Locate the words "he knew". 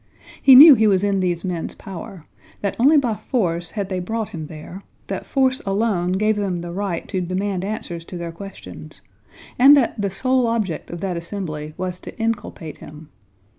0.41-0.73